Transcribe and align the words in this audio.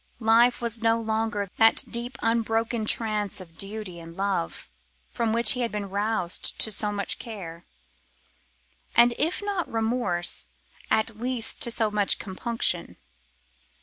Life 0.19 0.61
was 0.61 0.81
no 0.81 0.99
longer 0.99 1.51
that 1.57 1.83
deep 1.87 2.17
unbroken 2.23 2.85
trance 2.87 3.39
of 3.39 3.55
duty 3.55 3.99
and 3.99 4.13
of 4.13 4.17
love 4.17 4.69
from 5.11 5.31
which 5.31 5.51
he 5.51 5.59
had 5.59 5.71
been 5.71 5.91
roused 5.91 6.57
to 6.57 6.71
so 6.71 6.91
much 6.91 7.19
care; 7.19 7.65
and 8.95 9.13
if 9.19 9.43
not 9.43 9.71
remorse, 9.71 10.47
at 10.89 11.19
least 11.19 11.61
to 11.61 11.69
so 11.69 11.91
much 11.91 12.17
compunction. 12.17 12.97